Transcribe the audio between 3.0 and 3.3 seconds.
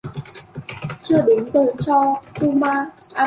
ăn